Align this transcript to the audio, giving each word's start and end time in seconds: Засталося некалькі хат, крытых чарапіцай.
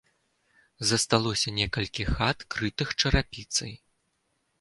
Засталося 0.91 1.53
некалькі 1.57 2.03
хат, 2.13 2.37
крытых 2.55 2.95
чарапіцай. 3.01 3.71